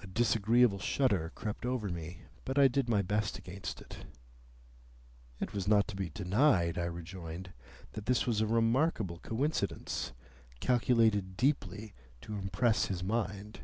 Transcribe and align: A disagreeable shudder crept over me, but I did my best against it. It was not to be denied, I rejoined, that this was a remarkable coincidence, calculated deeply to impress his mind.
A 0.00 0.06
disagreeable 0.06 0.78
shudder 0.78 1.32
crept 1.34 1.66
over 1.66 1.90
me, 1.90 2.22
but 2.46 2.58
I 2.58 2.66
did 2.66 2.88
my 2.88 3.02
best 3.02 3.36
against 3.36 3.78
it. 3.82 4.06
It 5.38 5.52
was 5.52 5.68
not 5.68 5.86
to 5.88 5.96
be 5.96 6.08
denied, 6.08 6.78
I 6.78 6.86
rejoined, 6.86 7.52
that 7.92 8.06
this 8.06 8.26
was 8.26 8.40
a 8.40 8.46
remarkable 8.46 9.18
coincidence, 9.18 10.14
calculated 10.60 11.36
deeply 11.36 11.92
to 12.22 12.36
impress 12.38 12.86
his 12.86 13.04
mind. 13.04 13.60